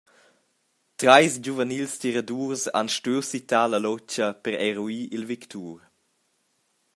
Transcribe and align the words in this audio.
Treis 1.01 1.33
giuvens 1.43 1.93
tiradurs 2.01 2.63
han 2.77 2.87
stuiu 2.95 3.21
sittar 3.29 3.65
la 3.69 3.79
lutga 3.85 4.27
per 4.43 4.55
eruir 4.67 5.07
il 5.15 5.23
victur. 5.31 5.77